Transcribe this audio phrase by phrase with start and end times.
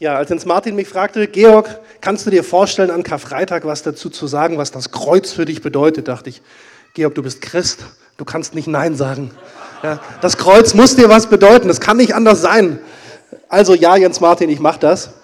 [0.00, 4.10] Ja, als Jens Martin mich fragte, Georg, kannst du dir vorstellen, an Karfreitag was dazu
[4.10, 6.40] zu sagen, was das Kreuz für dich bedeutet, dachte ich,
[6.94, 7.84] Georg, du bist Christ,
[8.16, 9.32] du kannst nicht Nein sagen.
[9.82, 12.78] Ja, das Kreuz muss dir was bedeuten, das kann nicht anders sein.
[13.48, 15.14] Also ja, Jens Martin, ich mache das.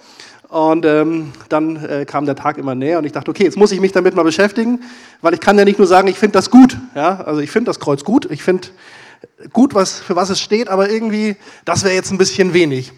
[0.49, 3.71] Und ähm, dann äh, kam der Tag immer näher und ich dachte, okay, jetzt muss
[3.71, 4.83] ich mich damit mal beschäftigen,
[5.21, 6.77] weil ich kann ja nicht nur sagen, ich finde das gut.
[6.95, 7.21] Ja?
[7.21, 8.67] Also ich finde das Kreuz gut, ich finde
[9.53, 12.91] gut, was, für was es steht, aber irgendwie, das wäre jetzt ein bisschen wenig.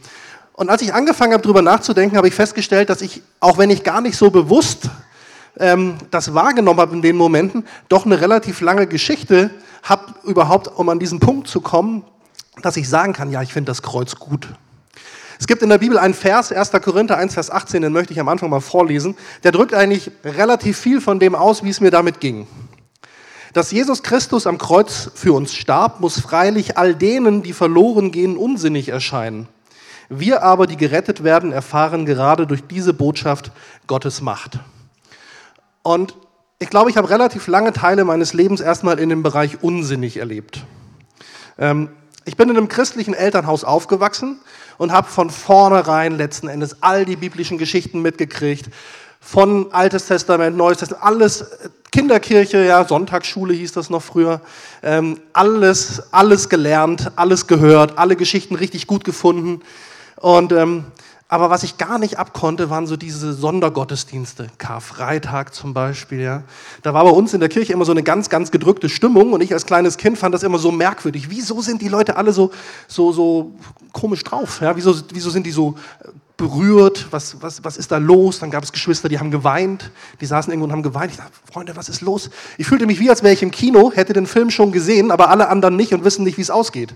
[0.58, 3.84] Und als ich angefangen habe, darüber nachzudenken, habe ich festgestellt, dass ich, auch wenn ich
[3.84, 4.89] gar nicht so bewusst
[5.60, 9.51] ähm, das wahrgenommen habe in den Momenten, doch eine relativ lange Geschichte
[9.84, 12.04] habe, überhaupt, um an diesen Punkt zu kommen,
[12.64, 14.48] dass ich sagen kann, ja, ich finde das Kreuz gut.
[15.39, 16.71] Es gibt in der Bibel einen Vers, 1.
[16.84, 19.15] Korinther 1, Vers 18, den möchte ich am Anfang mal vorlesen.
[19.43, 22.48] Der drückt eigentlich relativ viel von dem aus, wie es mir damit ging.
[23.54, 28.37] Dass Jesus Christus am Kreuz für uns starb, muss freilich all denen, die verloren gehen,
[28.37, 29.48] unsinnig erscheinen.
[30.10, 33.52] Wir aber, die gerettet werden, erfahren gerade durch diese Botschaft
[33.88, 34.59] Gottes Macht.
[35.84, 36.16] Und
[36.59, 40.66] ich glaube, ich habe relativ lange Teile meines Lebens erstmal in dem Bereich unsinnig erlebt.
[41.58, 41.90] Ähm,
[42.26, 44.40] ich bin in einem christlichen Elternhaus aufgewachsen
[44.78, 48.70] und habe von vornherein letzten Endes all die biblischen Geschichten mitgekriegt.
[49.20, 51.46] Von Altes Testament, Neues Testament, alles,
[51.92, 54.42] Kinderkirche, ja, Sonntagsschule hieß das noch früher,
[54.84, 59.62] ähm, alles, alles gelernt, alles gehört, alle Geschichten richtig gut gefunden.
[60.18, 60.86] Und, ähm,
[61.30, 64.48] aber was ich gar nicht abkonnte, waren so diese Sondergottesdienste.
[64.58, 66.22] Karfreitag zum Beispiel.
[66.22, 66.44] Ja.
[66.84, 69.42] Da war bei uns in der Kirche immer so eine ganz, ganz gedrückte Stimmung und
[69.42, 71.30] ich als kleines Kind fand das immer so merkwürdig.
[71.30, 72.52] Wieso sind die Leute alle so,
[72.88, 73.52] so, so
[73.92, 74.62] komisch drauf?
[74.62, 74.76] Ja.
[74.76, 75.76] Wieso, wieso sind die so
[76.38, 77.08] berührt?
[77.12, 78.40] Was, was, was ist da los?
[78.40, 79.92] Dann gab es Geschwister, die haben geweint.
[80.22, 81.12] Die saßen irgendwo und haben geweint.
[81.12, 82.30] Ich dachte, Freunde, was ist los?
[82.58, 85.30] Ich fühlte mich wie, als wäre ich im Kino, hätte den Film schon gesehen, aber
[85.30, 86.94] alle anderen nicht und wissen nicht, wie es ausgeht.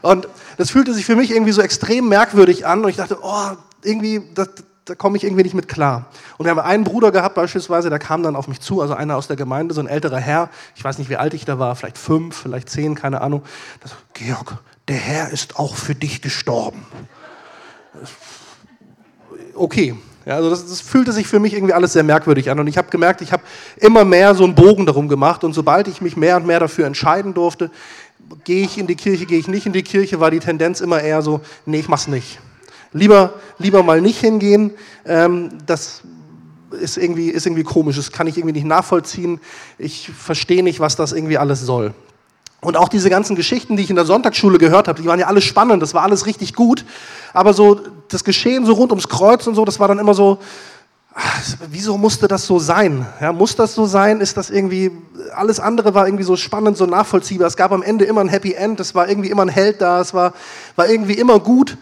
[0.00, 3.56] Und das fühlte sich für mich irgendwie so extrem merkwürdig an und ich dachte, oh,
[3.82, 4.48] irgendwie, das,
[4.84, 6.06] da komme ich irgendwie nicht mit klar.
[6.38, 9.16] Und wir haben einen Bruder gehabt beispielsweise, der kam dann auf mich zu, also einer
[9.16, 11.74] aus der Gemeinde, so ein älterer Herr, ich weiß nicht, wie alt ich da war,
[11.74, 13.42] vielleicht fünf, vielleicht zehn, keine Ahnung.
[13.80, 16.86] Das, Georg, der Herr ist auch für dich gestorben.
[19.54, 19.94] Okay,
[20.26, 22.58] ja, also das, das, fühlte sich für mich irgendwie alles sehr merkwürdig an.
[22.58, 23.42] Und ich habe gemerkt, ich habe
[23.76, 25.44] immer mehr so einen Bogen darum gemacht.
[25.44, 27.70] Und sobald ich mich mehr und mehr dafür entscheiden durfte,
[28.44, 31.00] gehe ich in die Kirche, gehe ich nicht in die Kirche, war die Tendenz immer
[31.00, 32.38] eher so, nee, ich mach's nicht.
[32.92, 34.70] Lieber, lieber mal nicht hingehen,
[35.04, 36.02] ähm, das
[36.70, 39.40] ist irgendwie, ist irgendwie komisch, das kann ich irgendwie nicht nachvollziehen.
[39.78, 41.92] Ich verstehe nicht, was das irgendwie alles soll.
[42.64, 45.26] Und auch diese ganzen Geschichten, die ich in der Sonntagsschule gehört habe, die waren ja
[45.26, 46.84] alle spannend, das war alles richtig gut.
[47.32, 50.38] Aber so das Geschehen so rund ums Kreuz und so, das war dann immer so,
[51.70, 53.06] wieso musste das so sein?
[53.20, 54.20] Ja, muss das so sein?
[54.20, 54.90] Ist das irgendwie,
[55.34, 57.46] alles andere war irgendwie so spannend, so nachvollziehbar.
[57.46, 60.00] Es gab am Ende immer ein Happy End, es war irgendwie immer ein Held da,
[60.00, 60.32] es war,
[60.74, 61.76] war irgendwie immer gut.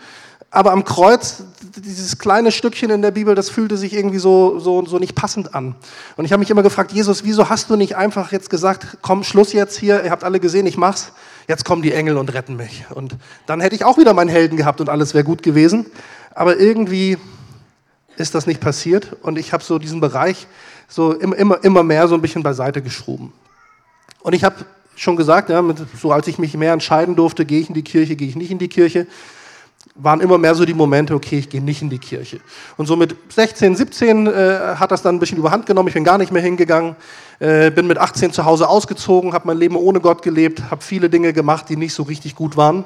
[0.54, 1.44] Aber am Kreuz,
[1.76, 5.54] dieses kleine Stückchen in der Bibel, das fühlte sich irgendwie so, so, so nicht passend
[5.54, 5.74] an.
[6.18, 9.24] Und ich habe mich immer gefragt, Jesus, wieso hast du nicht einfach jetzt gesagt, komm,
[9.24, 11.12] Schluss jetzt hier, ihr habt alle gesehen, ich mach's,
[11.48, 12.84] jetzt kommen die Engel und retten mich.
[12.90, 15.86] Und dann hätte ich auch wieder meinen Helden gehabt und alles wäre gut gewesen.
[16.34, 17.16] Aber irgendwie
[18.18, 20.46] ist das nicht passiert und ich habe so diesen Bereich
[20.86, 23.32] so immer, immer, immer mehr so ein bisschen beiseite geschoben.
[24.20, 24.56] Und ich habe
[24.96, 27.84] schon gesagt, ja, mit, so als ich mich mehr entscheiden durfte, gehe ich in die
[27.84, 29.06] Kirche, gehe ich nicht in die Kirche,
[29.94, 32.40] waren immer mehr so die Momente, okay, ich gehe nicht in die Kirche.
[32.76, 34.30] Und so mit 16, 17 äh,
[34.76, 36.96] hat das dann ein bisschen überhand genommen, ich bin gar nicht mehr hingegangen,
[37.40, 41.10] äh, bin mit 18 zu Hause ausgezogen, habe mein Leben ohne Gott gelebt, habe viele
[41.10, 42.84] Dinge gemacht, die nicht so richtig gut waren.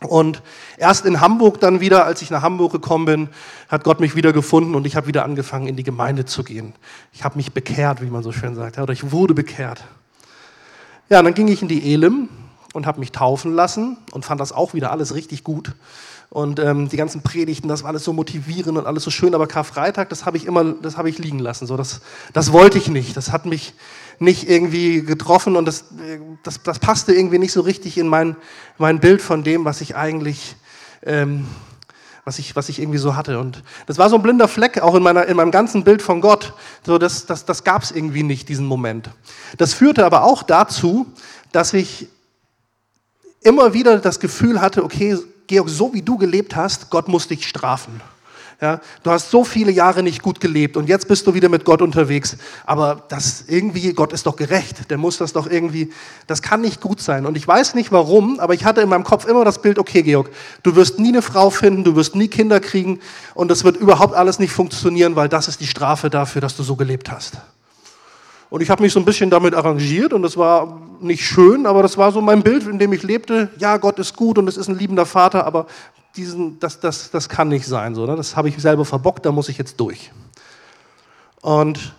[0.00, 0.42] Und
[0.76, 3.28] erst in Hamburg dann wieder, als ich nach Hamburg gekommen bin,
[3.68, 6.72] hat Gott mich wieder gefunden und ich habe wieder angefangen, in die Gemeinde zu gehen.
[7.12, 9.82] Ich habe mich bekehrt, wie man so schön sagt, oder ich wurde bekehrt.
[11.08, 12.28] Ja, dann ging ich in die Elim
[12.74, 15.72] und habe mich taufen lassen und fand das auch wieder alles richtig gut.
[16.30, 19.46] Und ähm, die ganzen Predigten, das war alles so motivierend und alles so schön, aber
[19.46, 21.66] Karfreitag, das habe ich immer, das habe ich liegen lassen.
[21.66, 22.02] So, das,
[22.34, 23.16] das wollte ich nicht.
[23.16, 23.72] Das hat mich
[24.18, 25.86] nicht irgendwie getroffen und das,
[26.42, 28.36] das, das passte irgendwie nicht so richtig in mein,
[28.76, 30.56] mein Bild von dem, was ich eigentlich,
[31.02, 31.46] ähm,
[32.24, 33.38] was ich, was ich irgendwie so hatte.
[33.38, 36.20] Und das war so ein blinder Fleck auch in, meiner, in meinem ganzen Bild von
[36.20, 36.52] Gott.
[36.84, 39.08] So, das das, das gab es irgendwie nicht, diesen Moment.
[39.56, 41.06] Das führte aber auch dazu,
[41.52, 42.08] dass ich
[43.42, 47.46] immer wieder das Gefühl hatte, okay, Georg, so wie du gelebt hast, Gott muss dich
[47.48, 48.00] strafen.
[48.60, 51.64] Ja, du hast so viele Jahre nicht gut gelebt und jetzt bist du wieder mit
[51.64, 52.36] Gott unterwegs.
[52.66, 54.90] Aber das irgendwie, Gott ist doch gerecht.
[54.90, 55.92] Der muss das doch irgendwie,
[56.26, 57.24] das kann nicht gut sein.
[57.24, 60.02] Und ich weiß nicht warum, aber ich hatte in meinem Kopf immer das Bild, okay,
[60.02, 60.30] Georg,
[60.64, 62.98] du wirst nie eine Frau finden, du wirst nie Kinder kriegen
[63.34, 66.64] und das wird überhaupt alles nicht funktionieren, weil das ist die Strafe dafür, dass du
[66.64, 67.34] so gelebt hast.
[68.50, 71.82] Und ich habe mich so ein bisschen damit arrangiert und das war nicht schön, aber
[71.82, 73.50] das war so mein Bild, in dem ich lebte.
[73.58, 75.66] Ja, Gott ist gut und es ist ein liebender Vater, aber
[76.16, 78.16] diesen, das, das, das kann nicht sein, so, ne?
[78.16, 80.10] das habe ich selber verbockt, da muss ich jetzt durch.
[81.42, 81.94] Und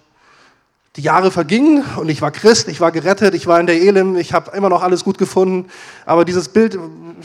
[0.95, 4.17] die Jahre vergingen und ich war Christ, ich war gerettet, ich war in der Elim,
[4.17, 5.69] ich habe immer noch alles gut gefunden,
[6.05, 6.77] aber dieses Bild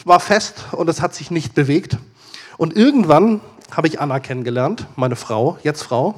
[0.04, 1.96] war fest und es hat sich nicht bewegt.
[2.56, 3.40] Und irgendwann
[3.72, 6.14] habe ich Anna kennengelernt, meine Frau, jetzt Frau.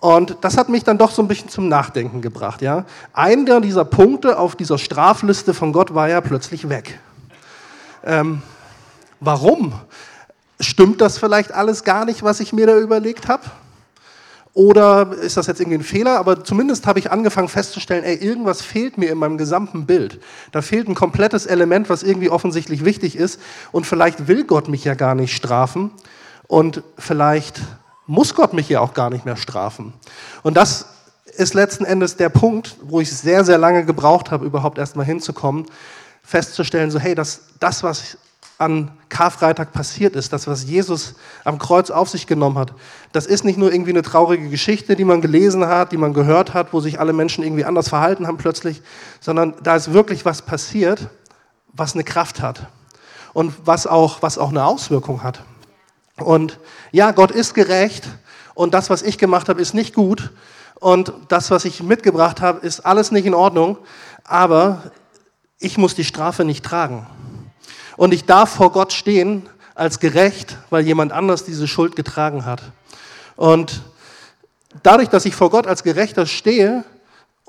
[0.00, 2.62] Und das hat mich dann doch so ein bisschen zum Nachdenken gebracht.
[2.62, 2.86] Ja?
[3.12, 6.98] Einer dieser Punkte auf dieser Strafliste von Gott war ja plötzlich weg.
[8.04, 8.40] Ähm,
[9.20, 9.74] warum?
[10.58, 13.42] Stimmt das vielleicht alles gar nicht, was ich mir da überlegt habe?
[14.52, 16.18] Oder ist das jetzt irgendwie ein Fehler?
[16.18, 20.18] Aber zumindest habe ich angefangen festzustellen, ey, irgendwas fehlt mir in meinem gesamten Bild.
[20.50, 23.38] Da fehlt ein komplettes Element, was irgendwie offensichtlich wichtig ist.
[23.70, 25.90] Und vielleicht will Gott mich ja gar nicht strafen.
[26.48, 27.60] Und vielleicht
[28.10, 29.92] muss Gott mich ja auch gar nicht mehr strafen.
[30.42, 30.86] Und das
[31.36, 35.04] ist letzten Endes der Punkt, wo ich sehr, sehr lange gebraucht habe, überhaupt erst mal
[35.04, 35.66] hinzukommen,
[36.24, 38.18] festzustellen, so hey, das, das, was
[38.58, 41.14] an Karfreitag passiert ist, das, was Jesus
[41.44, 42.72] am Kreuz auf sich genommen hat,
[43.12, 46.52] das ist nicht nur irgendwie eine traurige Geschichte, die man gelesen hat, die man gehört
[46.52, 48.82] hat, wo sich alle Menschen irgendwie anders verhalten haben plötzlich,
[49.20, 51.08] sondern da ist wirklich was passiert,
[51.72, 52.66] was eine Kraft hat
[53.34, 55.44] und was auch, was auch eine Auswirkung hat.
[56.22, 56.58] Und
[56.92, 58.08] ja, Gott ist gerecht
[58.54, 60.30] und das, was ich gemacht habe, ist nicht gut
[60.80, 63.78] und das, was ich mitgebracht habe, ist alles nicht in Ordnung,
[64.24, 64.90] aber
[65.58, 67.06] ich muss die Strafe nicht tragen.
[67.96, 72.62] Und ich darf vor Gott stehen als gerecht, weil jemand anders diese Schuld getragen hat.
[73.36, 73.82] Und
[74.82, 76.84] dadurch, dass ich vor Gott als Gerechter stehe,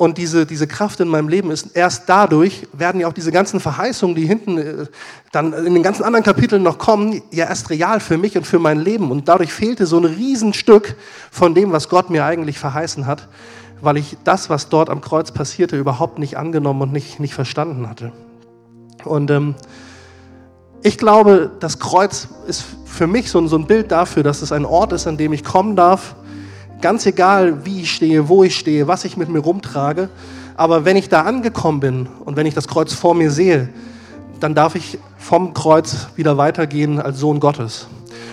[0.02, 3.60] und diese, diese Kraft in meinem Leben ist erst dadurch, werden ja auch diese ganzen
[3.60, 4.88] Verheißungen, die hinten äh,
[5.32, 8.58] dann in den ganzen anderen Kapiteln noch kommen, ja erst real für mich und für
[8.58, 9.12] mein Leben.
[9.12, 10.96] Und dadurch fehlte so ein Riesenstück
[11.30, 13.28] von dem, was Gott mir eigentlich verheißen hat,
[13.80, 17.88] weil ich das, was dort am Kreuz passierte, überhaupt nicht angenommen und nicht, nicht verstanden
[17.88, 18.12] hatte.
[19.04, 19.54] Und ähm,
[20.82, 24.66] ich glaube, das Kreuz ist für mich so, so ein Bild dafür, dass es ein
[24.66, 26.16] Ort ist, an dem ich kommen darf,
[26.82, 30.10] Ganz egal, wie ich stehe, wo ich stehe, was ich mit mir rumtrage.
[30.58, 33.70] Aber wenn ich da angekommen bin und wenn ich das Kreuz vor mir sehe,
[34.40, 37.88] dann darf ich vom Kreuz wieder weitergehen als Sohn Gottes.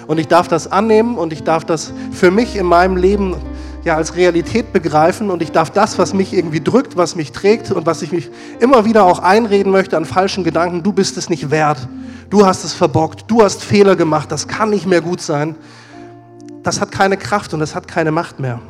[0.06, 3.37] Und ich darf das annehmen und ich darf das für mich in meinem Leben
[3.85, 7.71] ja als Realität begreifen und ich darf das, was mich irgendwie drückt, was mich trägt
[7.71, 8.31] und was ich mich
[8.61, 11.87] immer wieder auch einreden möchte an falschen Gedanken, du bist es nicht wert,
[12.31, 15.55] du hast es verbockt, du hast Fehler gemacht, das kann nicht mehr gut sein,
[16.63, 18.61] das hat keine Kraft und das hat keine Macht mehr.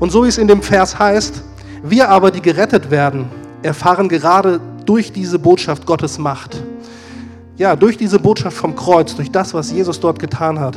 [0.00, 1.42] Und so wie es in dem Vers heißt,
[1.82, 3.26] wir aber, die gerettet werden,
[3.62, 6.62] erfahren gerade durch diese Botschaft Gottes Macht.
[7.56, 10.76] Ja, durch diese Botschaft vom Kreuz, durch das, was Jesus dort getan hat,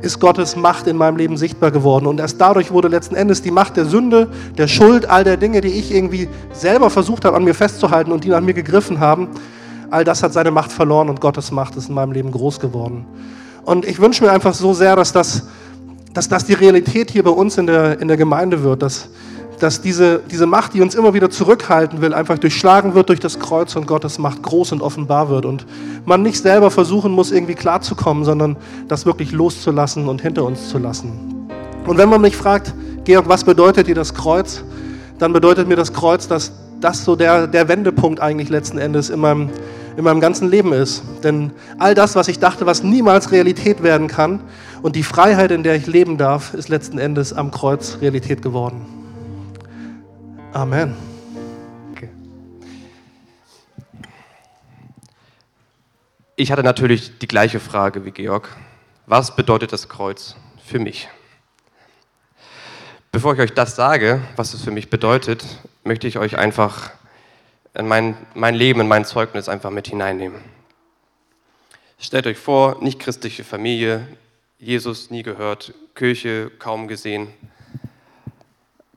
[0.00, 2.06] ist Gottes Macht in meinem Leben sichtbar geworden.
[2.06, 5.60] Und erst dadurch wurde letzten Endes die Macht der Sünde, der Schuld, all der Dinge,
[5.60, 9.28] die ich irgendwie selber versucht habe, an mir festzuhalten und die nach mir gegriffen haben,
[9.90, 13.06] all das hat seine Macht verloren und Gottes Macht ist in meinem Leben groß geworden.
[13.64, 15.48] Und ich wünsche mir einfach so sehr, dass das,
[16.12, 19.08] dass das die Realität hier bei uns in der, in der Gemeinde wird, dass,
[19.58, 23.38] dass diese, diese Macht, die uns immer wieder zurückhalten will, einfach durchschlagen wird durch das
[23.38, 25.46] Kreuz und Gottes Macht groß und offenbar wird.
[25.46, 25.66] Und
[26.04, 28.56] man nicht selber versuchen muss, irgendwie klarzukommen, sondern
[28.88, 31.48] das wirklich loszulassen und hinter uns zu lassen.
[31.86, 32.74] Und wenn man mich fragt,
[33.04, 34.64] Georg, was bedeutet dir das Kreuz?
[35.18, 39.20] Dann bedeutet mir das Kreuz, dass das so der, der Wendepunkt eigentlich letzten Endes in
[39.20, 39.50] meinem
[39.96, 41.02] in meinem ganzen Leben ist.
[41.22, 44.40] Denn all das, was ich dachte, was niemals Realität werden kann
[44.82, 48.86] und die Freiheit, in der ich leben darf, ist letzten Endes am Kreuz Realität geworden.
[50.52, 50.94] Amen.
[56.36, 58.48] Ich hatte natürlich die gleiche Frage wie Georg.
[59.06, 61.08] Was bedeutet das Kreuz für mich?
[63.12, 65.44] Bevor ich euch das sage, was es für mich bedeutet,
[65.84, 66.90] möchte ich euch einfach
[67.74, 70.40] in mein, mein Leben, in mein Zeugnis einfach mit hineinnehmen.
[71.98, 74.06] Stellt euch vor, nicht christliche Familie,
[74.58, 77.28] Jesus nie gehört, Kirche kaum gesehen,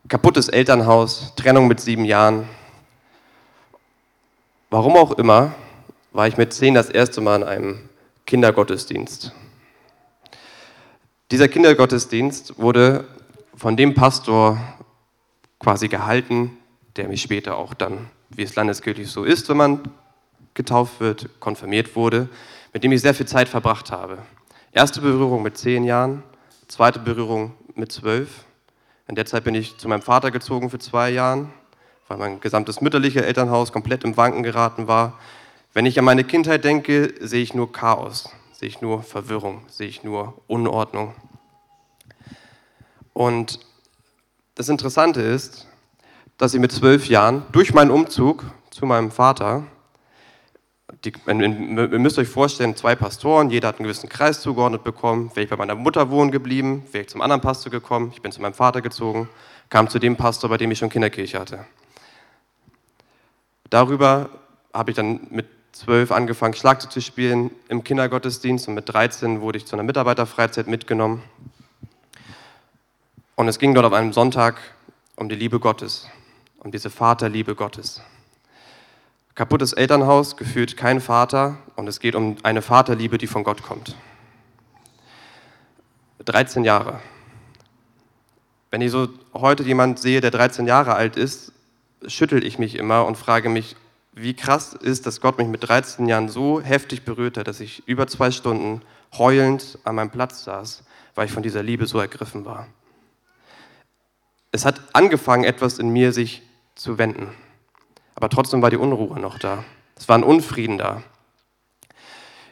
[0.07, 2.48] kaputtes Elternhaus, Trennung mit sieben Jahren.
[4.69, 5.55] Warum auch immer,
[6.12, 7.89] war ich mit zehn das erste Mal in einem
[8.25, 9.31] Kindergottesdienst.
[11.31, 13.05] Dieser Kindergottesdienst wurde
[13.55, 14.57] von dem Pastor
[15.60, 16.57] quasi gehalten,
[16.96, 19.81] der mich später auch dann wie es landeskirchlich so ist, wenn man
[20.53, 22.29] getauft wird, konfirmiert wurde,
[22.74, 24.17] mit dem ich sehr viel Zeit verbracht habe.
[24.72, 26.24] Erste Berührung mit zehn Jahren,
[26.67, 28.46] zweite Berührung mit zwölf.
[29.07, 31.48] In der Zeit bin ich zu meinem Vater gezogen für zwei Jahre,
[32.07, 35.17] weil mein gesamtes mütterliches Elternhaus komplett im Wanken geraten war.
[35.74, 39.88] Wenn ich an meine Kindheit denke, sehe ich nur Chaos, sehe ich nur Verwirrung, sehe
[39.88, 41.13] ich nur Unordnung.
[43.13, 43.60] Und
[44.55, 45.67] das Interessante ist,
[46.38, 49.63] dass ich mit zwölf Jahren durch meinen Umzug zu meinem Vater
[51.03, 55.29] Die, ihr müsst euch vorstellen, zwei Pastoren, jeder hat einen gewissen Kreis zugeordnet bekommen.
[55.36, 58.32] Wäre ich bei meiner Mutter wohnen geblieben, wäre ich zum anderen Pastor gekommen, ich bin
[58.32, 59.29] zu meinem Vater gezogen,
[59.70, 61.65] kam zu dem Pastor, bei dem ich schon Kinderkirche hatte.
[63.70, 64.29] Darüber
[64.74, 69.58] habe ich dann mit zwölf angefangen, Schlagzeug zu spielen im Kindergottesdienst und mit 13 wurde
[69.58, 71.22] ich zu einer Mitarbeiterfreizeit mitgenommen.
[73.36, 74.58] Und es ging dort auf einem Sonntag
[75.15, 76.08] um die Liebe Gottes,
[76.67, 78.01] um diese Vaterliebe Gottes.
[79.36, 83.95] Kaputtes Elternhaus, gefühlt kein Vater und es geht um eine Vaterliebe, die von Gott kommt.
[86.25, 87.00] 13 Jahre.
[88.69, 91.53] Wenn ich so heute jemand sehe, der 13 Jahre alt ist,
[92.05, 93.77] schüttel ich mich immer und frage mich,
[94.12, 97.88] wie krass ist, dass Gott mich mit 13 Jahren so heftig berührt hat, dass ich
[97.88, 98.81] über zwei Stunden
[99.17, 100.83] heulend an meinem Platz saß,
[101.15, 102.67] weil ich von dieser Liebe so ergriffen war.
[104.51, 106.41] Es hat angefangen, etwas in mir sich
[106.77, 107.29] zu wenden
[108.17, 109.63] aber trotzdem war die Unruhe noch da.
[109.96, 111.03] Es war ein Unfrieden da.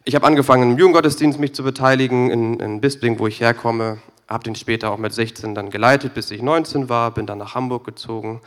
[0.03, 4.43] Ich habe angefangen, im Jugendgottesdienst mich zu beteiligen, in, in Bisping, wo ich herkomme, habe
[4.43, 7.83] den später auch mit 16 dann geleitet, bis ich 19 war, bin dann nach Hamburg
[7.83, 8.41] gezogen.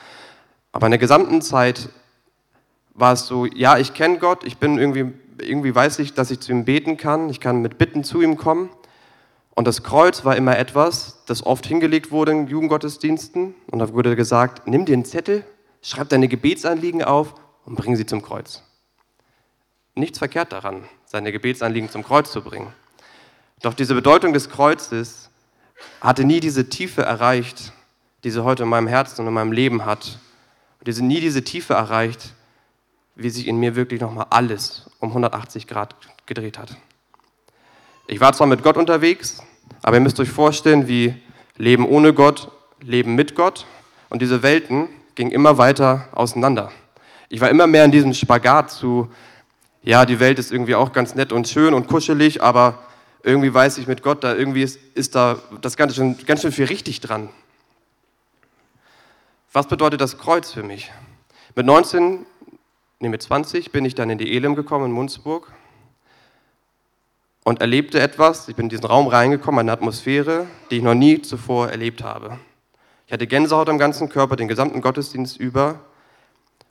[0.71, 1.89] Aber in der gesamten Zeit
[2.95, 6.39] war es so, ja, ich kenne Gott, ich bin irgendwie, irgendwie weiß ich, dass ich
[6.39, 8.71] zu ihm beten kann, ich kann mit Bitten zu ihm kommen.
[9.57, 13.57] Und das Kreuz war immer etwas, das oft hingelegt wurde in Jugendgottesdiensten.
[13.73, 15.45] Und da wurde gesagt, nimm dir einen Zettel,
[15.83, 18.63] schreib deine Gebetsanliegen auf und bring sie zum Kreuz.
[19.95, 22.73] Nichts verkehrt daran, seine Gebetsanliegen zum Kreuz zu bringen.
[23.63, 25.31] Doch diese Bedeutung des Kreuzes
[26.01, 27.73] hatte nie diese Tiefe erreicht,
[28.25, 30.19] die sie heute in meinem Herzen und in meinem Leben hat.
[30.79, 32.35] Und diese nie diese Tiefe erreicht,
[33.17, 36.77] wie sich in mir wirklich nochmal alles um 180 Grad gedreht hat.
[38.07, 39.43] Ich war zwar mit Gott unterwegs,
[39.83, 41.15] aber ihr müsst euch vorstellen, wie
[41.57, 43.67] Leben ohne Gott, Leben mit Gott
[44.09, 46.71] und diese Welten ging immer weiter auseinander.
[47.29, 49.11] Ich war immer mehr in diesem Spagat zu,
[49.83, 52.79] ja, die Welt ist irgendwie auch ganz nett und schön und kuschelig, aber
[53.25, 56.53] irgendwie weiß ich mit Gott, da irgendwie ist, ist da das ganz schön, ganz schön
[56.53, 57.31] viel richtig dran.
[59.53, 60.93] Was bedeutet das Kreuz für mich?
[61.57, 62.25] Mit 19,
[63.01, 65.53] nee, mit 20 bin ich dann in die Elim gekommen in Munzburg
[67.43, 68.49] und erlebte etwas.
[68.49, 72.39] Ich bin in diesen Raum reingekommen, eine Atmosphäre, die ich noch nie zuvor erlebt habe.
[73.09, 75.81] Ich hatte Gänsehaut am ganzen Körper, den gesamten Gottesdienst über.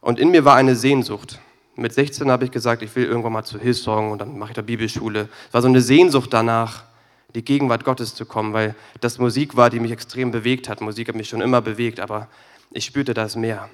[0.01, 1.39] Und in mir war eine Sehnsucht.
[1.75, 4.55] Mit 16 habe ich gesagt, ich will irgendwann mal zu Hillsong und dann mache ich
[4.55, 5.29] da Bibelschule.
[5.47, 6.83] Es war so eine Sehnsucht danach,
[7.29, 10.79] in die Gegenwart Gottes zu kommen, weil das Musik war, die mich extrem bewegt hat.
[10.79, 12.27] Musik hat mich schon immer bewegt, aber
[12.69, 13.67] ich spürte, da ist mehr.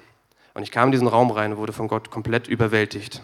[0.54, 3.20] Und ich kam in diesen Raum rein und wurde von Gott komplett überwältigt.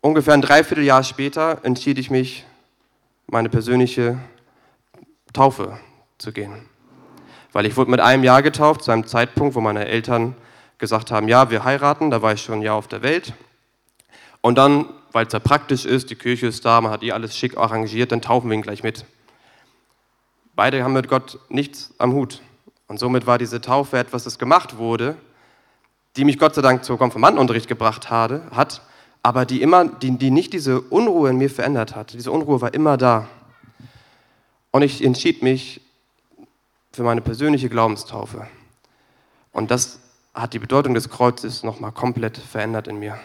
[0.00, 2.46] Ungefähr ein Dreivierteljahr später entschied ich mich,
[3.26, 4.16] meine persönliche
[5.34, 5.78] Taufe
[6.16, 6.70] zu gehen.
[7.52, 10.34] Weil ich wurde mit einem Jahr getauft, zu einem Zeitpunkt, wo meine Eltern
[10.78, 13.32] gesagt haben, ja, wir heiraten, da war ich schon ein Jahr auf der Welt.
[14.40, 17.36] Und dann, weil es ja praktisch ist, die Kirche ist da, man hat eh alles
[17.36, 19.04] schick arrangiert, dann taufen wir ihn gleich mit.
[20.54, 22.42] Beide haben mit Gott nichts am Hut.
[22.88, 25.16] Und somit war diese Taufe etwas, das gemacht wurde,
[26.16, 28.82] die mich Gott sei Dank zur Konfirmandenunterricht gebracht hatte, hat,
[29.22, 32.12] aber die, immer, die, die nicht diese Unruhe in mir verändert hat.
[32.12, 33.26] Diese Unruhe war immer da.
[34.70, 35.80] Und ich entschied mich,
[36.96, 38.46] für meine persönliche Glaubenstaufe.
[39.52, 39.98] Und das
[40.32, 43.20] hat die Bedeutung des Kreuzes nochmal komplett verändert in mir.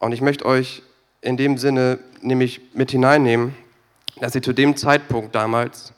[0.00, 0.82] Und ich möchte euch
[1.20, 3.54] in dem Sinne nämlich mit hineinnehmen,
[4.16, 5.92] dass ich zu dem Zeitpunkt damals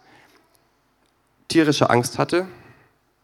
[1.48, 2.46] tierische Angst hatte.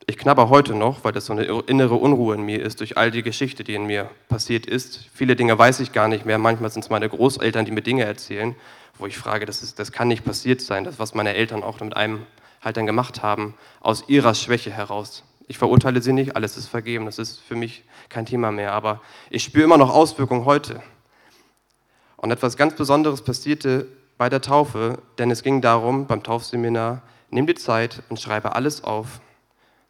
[0.07, 3.11] Ich knabber heute noch, weil das so eine innere Unruhe in mir ist, durch all
[3.11, 5.09] die Geschichte, die in mir passiert ist.
[5.15, 6.39] Viele Dinge weiß ich gar nicht mehr.
[6.39, 8.55] Manchmal sind es meine Großeltern, die mir Dinge erzählen
[8.99, 11.81] wo ich frage, das, ist, das kann nicht passiert sein, das, was meine Eltern auch
[11.81, 12.27] mit einem
[12.63, 15.25] halt dann gemacht haben, aus ihrer Schwäche heraus.
[15.47, 19.01] Ich verurteile sie nicht, alles ist vergeben, das ist für mich kein Thema mehr, aber
[19.29, 20.83] ich spüre immer noch Auswirkungen heute.
[22.17, 27.47] Und etwas ganz Besonderes passierte bei der Taufe, denn es ging darum, beim Taufseminar, nimm
[27.47, 29.21] die Zeit und schreibe alles auf,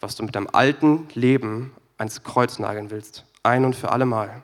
[0.04, 4.42] was du mit deinem alten Leben ans Kreuz nageln willst, ein und für alle Mal.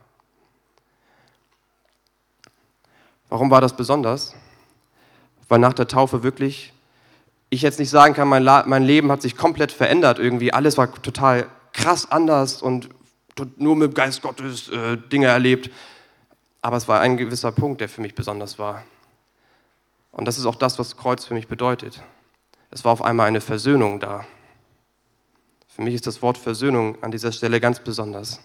[3.28, 4.34] Warum war das besonders?
[5.50, 6.72] weil nach der Taufe wirklich
[7.50, 10.52] ich jetzt nicht sagen kann, mein, mein Leben hat sich komplett verändert irgendwie.
[10.52, 12.88] Alles war total krass anders und
[13.56, 15.68] nur mit dem Geist Gottes äh, Dinge erlebt.
[16.62, 18.84] Aber es war ein gewisser Punkt, der für mich besonders war.
[20.12, 22.00] Und das ist auch das, was Kreuz für mich bedeutet.
[22.70, 24.24] Es war auf einmal eine Versöhnung da.
[25.74, 28.40] Für mich ist das Wort Versöhnung an dieser Stelle ganz besonders.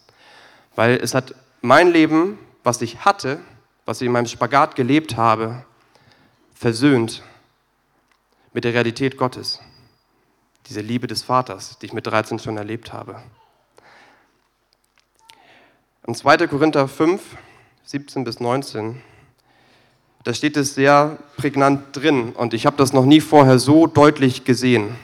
[0.75, 3.39] Weil es hat mein Leben, was ich hatte,
[3.85, 5.65] was ich in meinem Spagat gelebt habe,
[6.53, 7.23] versöhnt
[8.53, 9.59] mit der Realität Gottes.
[10.67, 13.21] Diese Liebe des Vaters, die ich mit 13 schon erlebt habe.
[16.07, 16.47] In 2.
[16.47, 17.21] Korinther 5,
[17.83, 19.01] 17 bis 19,
[20.23, 24.43] da steht es sehr prägnant drin und ich habe das noch nie vorher so deutlich
[24.43, 24.95] gesehen.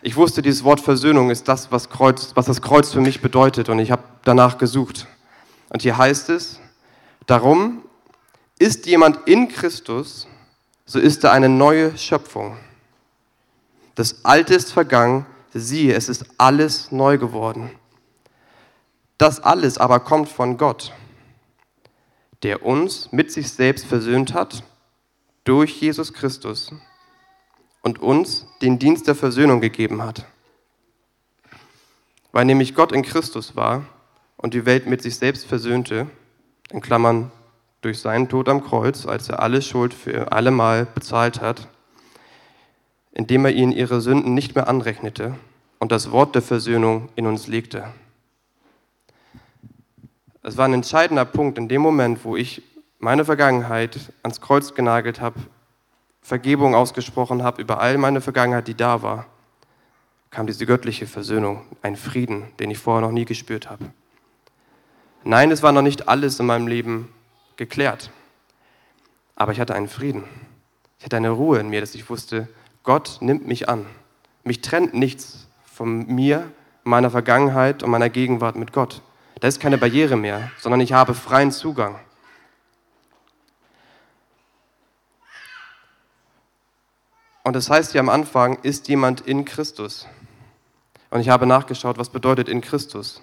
[0.00, 3.68] Ich wusste, dieses Wort Versöhnung ist das, was, Kreuz, was das Kreuz für mich bedeutet
[3.68, 5.08] und ich habe danach gesucht.
[5.70, 6.60] Und hier heißt es,
[7.26, 7.82] darum
[8.58, 10.28] ist jemand in Christus,
[10.86, 12.56] so ist er eine neue Schöpfung.
[13.96, 17.70] Das Alte ist vergangen, siehe, es ist alles neu geworden.
[19.18, 20.92] Das alles aber kommt von Gott,
[22.44, 24.62] der uns mit sich selbst versöhnt hat
[25.42, 26.72] durch Jesus Christus
[27.82, 30.26] und uns den Dienst der Versöhnung gegeben hat.
[32.32, 33.84] Weil nämlich Gott in Christus war
[34.36, 36.06] und die Welt mit sich selbst versöhnte,
[36.70, 37.30] in Klammern
[37.80, 41.68] durch seinen Tod am Kreuz, als er alle Schuld für allemal bezahlt hat,
[43.12, 45.34] indem er ihnen ihre Sünden nicht mehr anrechnete
[45.78, 47.84] und das Wort der Versöhnung in uns legte.
[50.42, 52.62] Es war ein entscheidender Punkt in dem Moment, wo ich
[52.98, 55.40] meine Vergangenheit ans Kreuz genagelt habe,
[56.28, 59.24] Vergebung ausgesprochen habe über all meine Vergangenheit, die da war,
[60.30, 63.86] kam diese göttliche Versöhnung, ein Frieden, den ich vorher noch nie gespürt habe.
[65.24, 67.08] Nein, es war noch nicht alles in meinem Leben
[67.56, 68.10] geklärt.
[69.36, 70.24] Aber ich hatte einen Frieden.
[70.98, 72.46] Ich hatte eine Ruhe in mir, dass ich wusste,
[72.82, 73.86] Gott nimmt mich an.
[74.44, 76.52] Mich trennt nichts von mir,
[76.84, 79.00] meiner Vergangenheit und meiner Gegenwart mit Gott.
[79.40, 81.98] Da ist keine Barriere mehr, sondern ich habe freien Zugang.
[87.44, 90.06] Und das heißt hier am Anfang, ist jemand in Christus.
[91.10, 93.22] Und ich habe nachgeschaut, was bedeutet in Christus.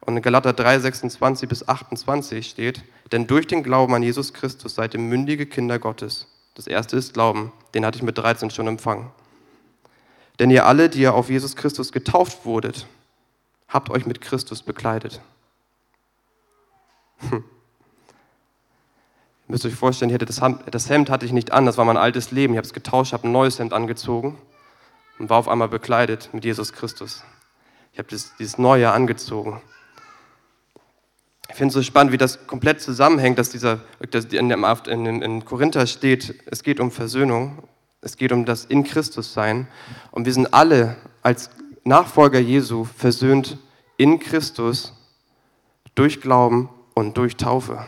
[0.00, 2.82] Und in Galater 3, 26 bis 28 steht,
[3.12, 6.26] denn durch den Glauben an Jesus Christus seid ihr mündige Kinder Gottes.
[6.54, 9.10] Das erste ist Glauben, den hatte ich mit 13 schon empfangen.
[10.38, 12.86] Denn ihr alle, die ihr auf Jesus Christus getauft wurdet,
[13.68, 15.20] habt euch mit Christus bekleidet.
[17.30, 17.44] Hm.
[19.46, 21.84] Ihr müsst euch vorstellen, ich hatte das, das Hemd hatte ich nicht an, das war
[21.84, 22.54] mein altes Leben.
[22.54, 24.38] Ich habe es getauscht, habe ein neues Hemd angezogen
[25.18, 27.22] und war auf einmal bekleidet mit Jesus Christus.
[27.92, 29.60] Ich habe dieses Neue angezogen.
[31.50, 33.80] Ich finde es so spannend, wie das komplett zusammenhängt, dass dieser
[34.10, 37.62] dass in, in, in Korinther steht, es geht um Versöhnung,
[38.00, 39.68] es geht um das in Christus sein.
[40.10, 41.50] Und wir sind alle als
[41.84, 43.58] Nachfolger Jesu versöhnt
[43.96, 44.94] in Christus
[45.94, 47.86] durch Glauben und durch Taufe.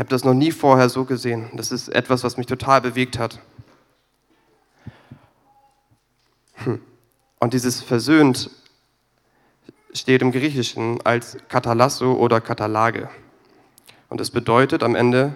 [0.00, 1.50] Ich habe das noch nie vorher so gesehen.
[1.52, 3.38] Das ist etwas, was mich total bewegt hat.
[6.54, 6.80] Hm.
[7.38, 8.48] Und dieses versöhnt
[9.92, 13.10] steht im Griechischen als Katalasso oder Katalage.
[14.08, 15.34] Und es bedeutet am Ende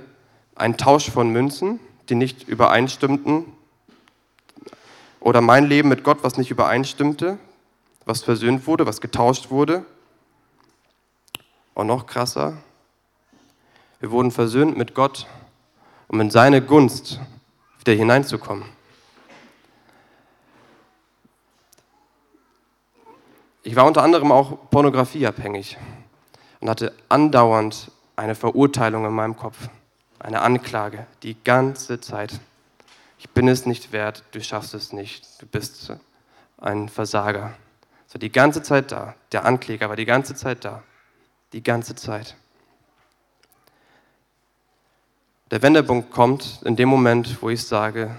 [0.54, 3.44] ein Tausch von Münzen, die nicht übereinstimmten,
[5.20, 7.36] oder mein Leben mit Gott, was nicht übereinstimmte,
[8.06, 9.84] was versöhnt wurde, was getauscht wurde.
[11.74, 12.56] Und noch krasser,
[14.04, 15.26] wir wurden versöhnt mit Gott,
[16.08, 17.20] um in seine Gunst
[17.78, 18.66] wieder hineinzukommen.
[23.62, 25.78] Ich war unter anderem auch pornografieabhängig
[26.60, 29.70] und hatte andauernd eine Verurteilung in meinem Kopf,
[30.18, 32.38] eine Anklage, die ganze Zeit.
[33.18, 35.94] Ich bin es nicht wert, du schaffst es nicht, du bist
[36.58, 37.54] ein Versager.
[38.06, 39.14] So die ganze Zeit da.
[39.32, 40.82] Der Ankläger war die ganze Zeit da.
[41.54, 42.36] Die ganze Zeit.
[45.50, 48.16] Der Wendepunkt kommt in dem Moment, wo ich sage,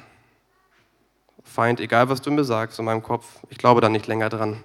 [1.43, 4.63] Feind, egal was du mir sagst in meinem Kopf, ich glaube da nicht länger dran.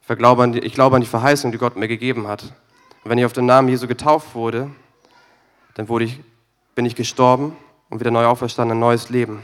[0.00, 2.44] Ich glaube, an die, Verheißung, die Gott mir gegeben hat.
[3.04, 4.70] Und wenn ich auf den Namen Jesu getauft wurde,
[5.74, 6.20] dann wurde ich,
[6.74, 7.54] bin ich gestorben
[7.90, 9.42] und wieder neu auferstanden, ein neues Leben.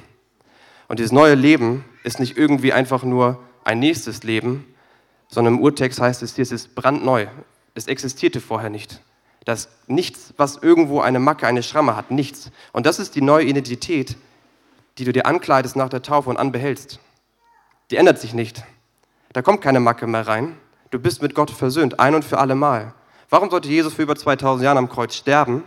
[0.88, 4.64] Und dieses neue Leben ist nicht irgendwie einfach nur ein nächstes Leben,
[5.28, 7.26] sondern im Urtext heißt es hier, es ist brandneu.
[7.74, 9.02] Es existierte vorher nicht.
[9.44, 12.50] Das ist nichts, was irgendwo eine Macke, eine Schramme hat, nichts.
[12.72, 14.16] Und das ist die neue Identität,
[14.98, 16.98] die du dir ankleidest nach der Taufe und anbehältst.
[17.90, 18.64] Die ändert sich nicht.
[19.32, 20.56] Da kommt keine Macke mehr rein.
[20.90, 22.94] Du bist mit Gott versöhnt, ein und für alle Mal.
[23.28, 25.64] Warum sollte Jesus für über 2000 Jahre am Kreuz sterben,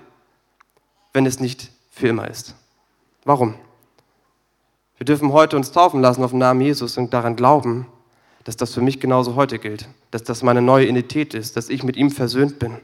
[1.14, 2.56] wenn es nicht für immer ist?
[3.26, 3.56] Warum?
[4.98, 7.88] Wir dürfen heute uns taufen lassen auf den Namen Jesus und daran glauben,
[8.46, 11.84] dass das für mich genauso heute gilt, dass das meine neue Identität ist, dass ich
[11.84, 12.78] mit ihm versöhnt bin.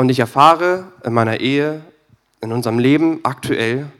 [0.00, 1.82] Und ich erfahre in meiner Ehe,
[2.40, 3.90] in unserem Leben aktuell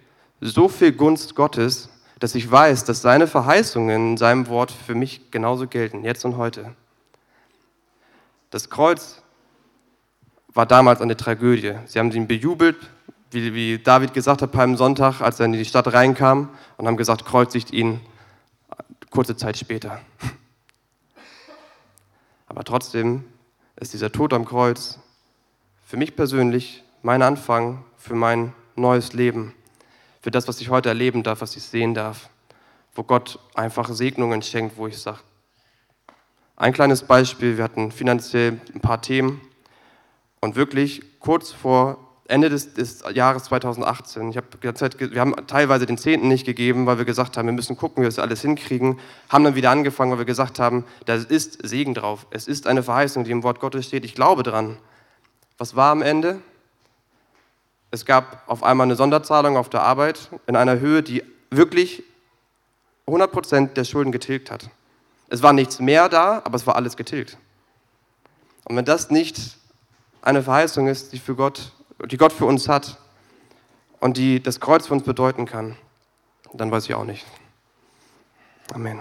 [0.41, 1.89] so viel Gunst Gottes,
[2.21, 6.37] dass ich weiß, dass seine Verheißungen in seinem Wort für mich genauso gelten, jetzt und
[6.37, 6.73] heute.
[8.51, 9.23] Das Kreuz
[10.55, 11.75] war damals eine Tragödie.
[11.87, 12.77] Sie haben ihn bejubelt,
[13.33, 16.97] wie, wie David gesagt hat beim Sonntag, als er in die Stadt reinkam und haben
[16.97, 18.01] gesagt, kreuzigt ihn
[19.11, 20.01] kurze Zeit später.
[22.47, 23.25] Aber trotzdem
[23.75, 25.01] ist dieser Tod am Kreuz
[25.89, 29.55] für mich persönlich mein Anfang für mein neues Leben,
[30.21, 32.29] für das, was ich heute erleben darf, was ich sehen darf,
[32.95, 35.21] wo Gott einfach Segnungen schenkt, wo ich sage,
[36.57, 39.41] ein kleines Beispiel, wir hatten finanziell ein paar Themen
[40.41, 41.97] und wirklich kurz vor
[42.27, 46.99] Ende des, des Jahres 2018, ich hab wir haben teilweise den Zehnten nicht gegeben, weil
[46.99, 48.99] wir gesagt haben, wir müssen gucken, wie wir das alles hinkriegen,
[49.31, 52.83] haben dann wieder angefangen, weil wir gesagt haben, da ist Segen drauf, es ist eine
[52.83, 54.77] Verheißung, die im Wort Gottes steht, ich glaube dran.
[55.59, 56.41] Was war am Ende?
[57.91, 62.05] Es gab auf einmal eine Sonderzahlung auf der Arbeit in einer Höhe, die wirklich
[63.07, 64.71] 100% der Schulden getilgt hat.
[65.29, 67.39] Es war nichts mehr da, aber es war alles getilgt.
[68.65, 69.57] Und wenn das nicht
[70.23, 71.73] eine Verheißung ist, die, für Gott,
[72.07, 72.99] die Gott für uns hat
[74.01, 75.77] und die das Kreuz für uns bedeuten kann,
[76.53, 77.27] dann weiß ich auch nicht.
[78.75, 79.01] Amen.